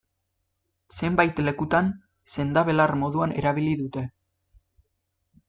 [0.99, 1.91] Zenbait lekutan,
[2.37, 4.07] sendabelar moduan erabili dute.